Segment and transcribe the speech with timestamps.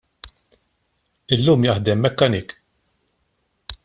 [1.37, 2.57] Illum jaħdem mechanic.